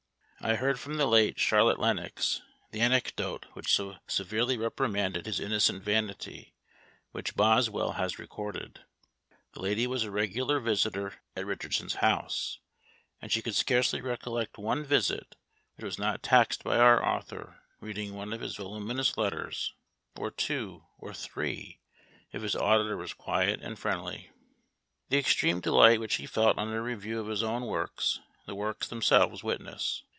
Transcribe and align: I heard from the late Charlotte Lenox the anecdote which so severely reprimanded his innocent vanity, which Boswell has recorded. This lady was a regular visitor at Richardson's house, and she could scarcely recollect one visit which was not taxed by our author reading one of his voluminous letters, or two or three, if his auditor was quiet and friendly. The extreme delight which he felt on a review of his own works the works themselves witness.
I 0.43 0.55
heard 0.55 0.79
from 0.79 0.95
the 0.95 1.05
late 1.05 1.39
Charlotte 1.39 1.77
Lenox 1.77 2.41
the 2.71 2.81
anecdote 2.81 3.45
which 3.53 3.71
so 3.71 3.97
severely 4.07 4.57
reprimanded 4.57 5.27
his 5.27 5.39
innocent 5.39 5.83
vanity, 5.83 6.55
which 7.11 7.35
Boswell 7.35 7.91
has 7.91 8.17
recorded. 8.17 8.79
This 9.53 9.61
lady 9.61 9.85
was 9.85 10.01
a 10.03 10.09
regular 10.09 10.59
visitor 10.59 11.13
at 11.35 11.45
Richardson's 11.45 11.93
house, 12.01 12.57
and 13.21 13.31
she 13.31 13.43
could 13.43 13.53
scarcely 13.53 14.01
recollect 14.01 14.57
one 14.57 14.83
visit 14.83 15.35
which 15.77 15.83
was 15.83 15.99
not 15.99 16.23
taxed 16.23 16.63
by 16.63 16.79
our 16.79 17.05
author 17.05 17.61
reading 17.79 18.15
one 18.15 18.33
of 18.33 18.41
his 18.41 18.55
voluminous 18.55 19.15
letters, 19.17 19.75
or 20.17 20.31
two 20.31 20.85
or 20.97 21.13
three, 21.13 21.79
if 22.31 22.41
his 22.41 22.55
auditor 22.55 22.97
was 22.97 23.13
quiet 23.13 23.61
and 23.61 23.77
friendly. 23.77 24.31
The 25.09 25.19
extreme 25.19 25.59
delight 25.59 25.99
which 25.99 26.15
he 26.15 26.25
felt 26.25 26.57
on 26.57 26.69
a 26.69 26.81
review 26.81 27.19
of 27.19 27.27
his 27.27 27.43
own 27.43 27.67
works 27.67 28.21
the 28.47 28.55
works 28.55 28.87
themselves 28.87 29.43
witness. 29.43 30.01